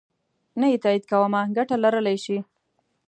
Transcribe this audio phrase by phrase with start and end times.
[0.59, 2.37] نه یې تایید کومه ګټه لرلای شي.